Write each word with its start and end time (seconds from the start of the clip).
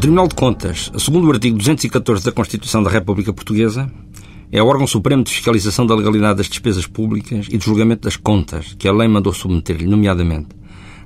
Tribunal 0.00 0.28
de 0.28 0.34
Contas, 0.34 0.90
segundo 0.96 1.28
o 1.28 1.30
artigo 1.30 1.58
214 1.58 2.24
da 2.24 2.32
Constituição 2.32 2.82
da 2.82 2.88
República 2.88 3.34
Portuguesa, 3.34 3.92
é 4.50 4.62
o 4.62 4.66
órgão 4.66 4.86
supremo 4.86 5.22
de 5.22 5.30
fiscalização 5.30 5.86
da 5.86 5.94
legalidade 5.94 6.38
das 6.38 6.48
despesas 6.48 6.86
públicas 6.86 7.48
e 7.50 7.58
de 7.58 7.62
julgamento 7.66 8.04
das 8.04 8.16
contas 8.16 8.74
que 8.78 8.88
a 8.88 8.92
lei 8.94 9.06
mandou 9.06 9.30
submeter-lhe, 9.34 9.84
nomeadamente 9.84 10.48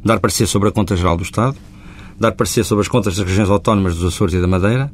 dar 0.05 0.21
parecer 0.21 0.47
sobre 0.47 0.69
a 0.69 0.73
conta 0.73 0.95
geral 0.95 1.17
do 1.17 1.25
Estado, 1.25 1.57
dar 2.21 2.31
parecer 2.33 2.63
sobre 2.63 2.83
as 2.83 2.89
contas 2.89 3.17
das 3.17 3.27
regiões 3.27 3.51
autónomas 3.51 3.97
dos 3.97 4.15
Açores 4.15 4.33
e 4.33 4.41
da 4.41 4.47
Madeira, 4.47 4.93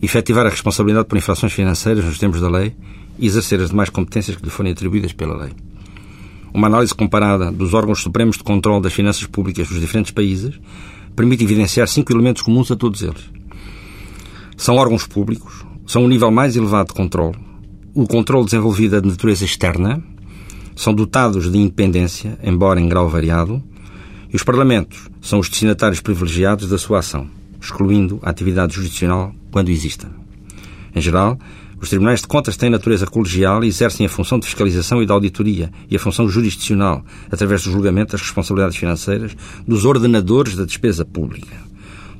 efetivar 0.00 0.46
a 0.46 0.50
responsabilidade 0.50 1.08
por 1.08 1.18
infrações 1.18 1.52
financeiras 1.52 2.04
nos 2.04 2.20
termos 2.20 2.40
da 2.40 2.48
lei 2.48 2.72
e 3.18 3.26
exercer 3.26 3.60
as 3.60 3.70
demais 3.70 3.90
competências 3.90 4.36
que 4.36 4.44
lhe 4.44 4.50
forem 4.50 4.70
atribuídas 4.70 5.12
pela 5.12 5.36
lei. 5.36 5.50
Uma 6.54 6.68
análise 6.68 6.94
comparada 6.94 7.50
dos 7.50 7.74
órgãos 7.74 8.00
supremos 8.00 8.36
de 8.36 8.44
controle 8.44 8.80
das 8.80 8.92
finanças 8.92 9.26
públicas 9.26 9.66
dos 9.66 9.80
diferentes 9.80 10.12
países 10.12 10.54
permite 11.14 11.44
evidenciar 11.44 11.88
cinco 11.88 12.12
elementos 12.12 12.42
comuns 12.42 12.70
a 12.70 12.76
todos 12.76 13.02
eles. 13.02 13.30
São 14.56 14.76
órgãos 14.76 15.06
públicos, 15.06 15.64
são 15.86 16.04
o 16.04 16.08
nível 16.08 16.30
mais 16.30 16.56
elevado 16.56 16.88
de 16.88 16.94
controle, 16.94 17.36
o 17.94 18.08
controle 18.08 18.44
desenvolvido 18.44 18.96
é 18.96 19.00
de 19.00 19.06
natureza 19.06 19.44
externa, 19.44 20.02
são 20.74 20.92
dotados 20.92 21.50
de 21.50 21.56
independência, 21.56 22.36
embora 22.42 22.80
em 22.80 22.88
grau 22.88 23.08
variado, 23.08 23.62
e 24.32 24.34
os 24.34 24.42
Parlamentos 24.42 25.08
são 25.22 25.38
os 25.38 25.48
destinatários 25.48 26.00
privilegiados 26.00 26.68
da 26.68 26.76
sua 26.76 26.98
ação, 26.98 27.28
excluindo 27.60 28.18
a 28.20 28.30
atividade 28.30 28.74
jurisdicional 28.74 29.32
quando 29.52 29.68
exista. 29.68 30.10
Em 30.92 31.00
geral, 31.00 31.38
os 31.84 31.90
Tribunais 31.90 32.22
de 32.22 32.26
Contas 32.26 32.56
têm 32.56 32.70
natureza 32.70 33.06
colegial 33.06 33.62
e 33.62 33.68
exercem 33.68 34.06
a 34.06 34.08
função 34.08 34.38
de 34.38 34.46
fiscalização 34.46 35.02
e 35.02 35.06
de 35.06 35.12
auditoria 35.12 35.70
e 35.90 35.94
a 35.94 35.98
função 35.98 36.26
jurisdicional, 36.26 37.04
através 37.30 37.62
do 37.62 37.70
julgamento 37.70 38.12
das 38.12 38.22
responsabilidades 38.22 38.78
financeiras 38.78 39.36
dos 39.68 39.84
ordenadores 39.84 40.56
da 40.56 40.64
despesa 40.64 41.04
pública. 41.04 41.54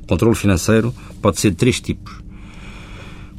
O 0.03 0.07
controle 0.07 0.35
financeiro 0.35 0.93
pode 1.19 1.39
ser 1.39 1.49
de 1.49 1.55
três 1.55 1.81
tipos. 1.81 2.13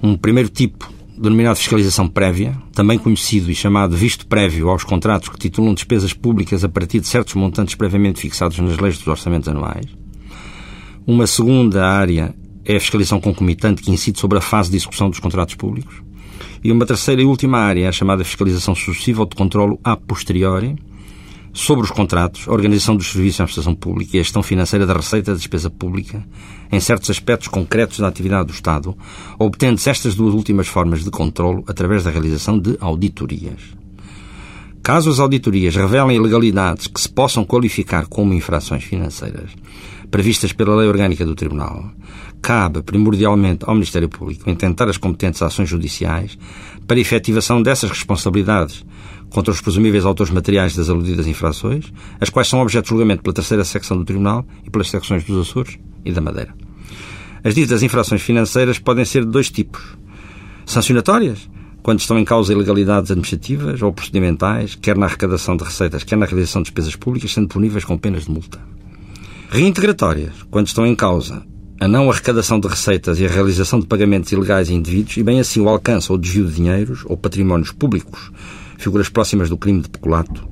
Um 0.03 0.17
primeiro 0.17 0.49
tipo, 0.49 0.93
denominado 1.17 1.59
fiscalização 1.59 2.09
prévia, 2.09 2.57
também 2.73 2.99
conhecido 2.99 3.49
e 3.49 3.55
chamado 3.55 3.97
visto 3.97 4.27
prévio 4.27 4.69
aos 4.69 4.83
contratos 4.83 5.29
que 5.29 5.39
titulam 5.39 5.75
despesas 5.75 6.13
públicas 6.13 6.65
a 6.65 6.69
partir 6.69 6.99
de 6.99 7.07
certos 7.07 7.35
montantes 7.35 7.77
previamente 7.77 8.21
fixados 8.21 8.59
nas 8.59 8.77
leis 8.79 8.99
dos 8.99 9.07
orçamentos 9.07 9.49
anuais. 9.49 9.87
Uma 11.07 11.29
segunda 11.29 11.87
área 11.87 12.35
é 12.65 12.75
a 12.75 12.81
fiscalização 12.81 13.21
concomitante 13.21 13.81
que 13.81 13.93
incide 13.93 14.19
sobre 14.19 14.39
a 14.39 14.41
fase 14.41 14.73
de 14.73 14.77
execução 14.77 15.09
dos 15.09 15.21
contratos 15.21 15.55
públicos. 15.55 16.05
E 16.67 16.72
uma 16.72 16.84
terceira 16.84 17.22
e 17.22 17.25
última 17.25 17.59
área 17.61 17.84
é 17.84 17.86
a 17.86 17.92
chamada 17.92 18.25
fiscalização 18.25 18.75
sucessiva 18.75 19.20
ou 19.20 19.28
de 19.28 19.36
controlo 19.36 19.78
a 19.84 19.97
posteriori 19.97 20.75
sobre 21.53 21.84
os 21.84 21.92
contratos, 21.92 22.48
a 22.48 22.53
organização 22.53 22.97
dos 22.97 23.12
serviços 23.12 23.41
à 23.41 23.45
prestação 23.45 23.72
pública 23.72 24.17
e 24.17 24.19
a 24.19 24.22
gestão 24.25 24.42
financeira 24.42 24.84
da 24.84 24.92
receita 24.92 25.31
da 25.31 25.37
despesa 25.37 25.70
pública 25.70 26.27
em 26.72 26.81
certos 26.81 27.09
aspectos 27.09 27.47
concretos 27.47 28.00
da 28.00 28.09
atividade 28.09 28.48
do 28.48 28.53
Estado, 28.53 28.98
obtendo-se 29.39 29.89
estas 29.89 30.17
duas 30.17 30.34
últimas 30.34 30.67
formas 30.67 31.05
de 31.05 31.11
controlo 31.12 31.62
através 31.69 32.03
da 32.03 32.11
realização 32.11 32.59
de 32.59 32.77
auditorias. 32.81 33.86
Caso 34.87 35.11
as 35.11 35.19
auditorias 35.19 35.75
revelem 35.75 36.17
ilegalidades 36.17 36.87
que 36.87 37.01
se 37.01 37.09
possam 37.09 37.45
qualificar 37.45 38.06
como 38.06 38.33
infrações 38.33 38.84
financeiras 38.84 39.51
previstas 40.12 40.53
pela 40.53 40.77
Lei 40.77 40.87
Orgânica 40.87 41.27
do 41.27 41.34
Tribunal, 41.34 41.91
cabe 42.41 42.81
primordialmente 42.84 43.65
ao 43.67 43.75
Ministério 43.75 44.09
Público 44.09 44.48
intentar 44.48 44.89
as 44.89 44.97
competentes 44.97 45.43
ações 45.43 45.69
judiciais 45.69 46.39
para 46.87 47.01
efetivação 47.01 47.61
dessas 47.61 47.91
responsabilidades 47.91 48.87
contra 49.28 49.53
os 49.53 49.61
presumíveis 49.61 50.05
autores 50.05 50.33
materiais 50.33 50.77
das 50.77 50.89
aludidas 50.89 51.27
infrações, 51.27 51.93
as 52.21 52.31
quais 52.31 52.47
são 52.47 52.61
objeto 52.61 52.84
de 52.84 52.91
julgamento 52.91 53.25
pela 53.25 53.34
terceira 53.34 53.65
secção 53.65 53.98
do 53.98 54.05
Tribunal 54.05 54.47
e 54.65 54.71
pelas 54.71 54.89
secções 54.89 55.25
dos 55.25 55.49
Açores 55.49 55.81
e 56.05 56.12
da 56.12 56.21
Madeira. 56.21 56.55
As 57.43 57.56
ditas 57.56 57.82
infrações 57.82 58.22
financeiras 58.22 58.78
podem 58.78 59.05
ser 59.05 59.25
de 59.25 59.32
dois 59.32 59.50
tipos. 59.50 59.82
Sancionatórias, 60.65 61.49
quando 61.87 62.01
estão 62.01 62.19
em 62.19 62.25
causa 62.25 62.53
ilegalidades 62.53 63.13
administrativas 63.13 63.81
ou 63.81 63.93
procedimentais, 63.93 64.75
quer 64.75 64.99
na 64.99 65.07
arrecadação 65.07 65.57
de 65.57 65.63
receitas, 65.63 66.03
quer 66.03 66.17
na 66.17 66.27
realização 66.27 66.61
de 66.61 66.65
despesas 66.65 66.97
públicas, 66.97 67.33
sendo 67.33 67.47
puníveis 67.47 67.85
com 67.85 67.97
penas 67.97 68.25
de 68.25 68.31
multa. 68.33 68.59
Reintegratórias, 69.49 70.33
quando 70.51 70.67
estão 70.67 70.85
em 70.85 70.97
causa 70.97 71.47
a 71.81 71.87
não 71.87 72.11
arrecadação 72.11 72.59
de 72.59 72.67
receitas 72.67 73.21
e 73.21 73.25
a 73.25 73.29
realização 73.29 73.79
de 73.79 73.87
pagamentos 73.87 74.33
ilegais 74.33 74.69
a 74.69 74.73
indivíduos 74.73 75.17
e 75.17 75.23
bem 75.23 75.39
assim 75.39 75.61
o 75.61 75.69
alcance 75.69 76.11
ou 76.11 76.19
desvio 76.19 76.49
de 76.49 76.57
dinheiros 76.57 77.05
ou 77.07 77.17
patrimónios 77.17 77.71
públicos, 77.71 78.33
figuras 78.79 79.09
próximas 79.09 79.49
do 79.49 79.57
crime 79.57 79.81
de 79.81 79.89
peculato. 79.89 80.45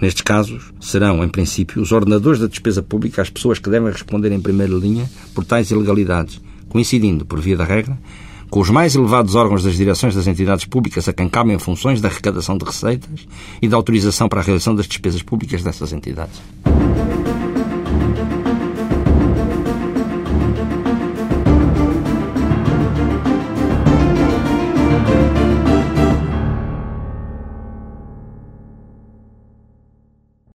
Nestes 0.00 0.22
casos, 0.22 0.72
serão, 0.80 1.22
em 1.22 1.28
princípio, 1.28 1.82
os 1.82 1.92
ordenadores 1.92 2.40
da 2.40 2.46
despesa 2.46 2.82
pública 2.82 3.20
as 3.20 3.28
pessoas 3.28 3.58
que 3.58 3.68
devem 3.68 3.92
responder 3.92 4.32
em 4.32 4.40
primeira 4.40 4.72
linha 4.72 5.06
por 5.34 5.44
tais 5.44 5.70
ilegalidades, 5.70 6.40
coincidindo, 6.70 7.26
por 7.26 7.38
via 7.38 7.58
da 7.58 7.64
regra, 7.64 7.98
com 8.50 8.60
os 8.60 8.68
mais 8.68 8.96
elevados 8.96 9.34
órgãos 9.36 9.62
das 9.62 9.76
direções 9.76 10.14
das 10.14 10.26
entidades 10.26 10.64
públicas 10.64 11.08
a 11.08 11.12
quem 11.12 11.28
cabem 11.28 11.58
funções 11.58 12.00
da 12.00 12.08
arrecadação 12.08 12.58
de 12.58 12.64
receitas 12.64 13.26
e 13.62 13.68
da 13.68 13.76
autorização 13.76 14.28
para 14.28 14.40
a 14.40 14.42
realização 14.42 14.74
das 14.74 14.86
despesas 14.86 15.22
públicas 15.22 15.62
dessas 15.62 15.92
entidades. 15.92 16.40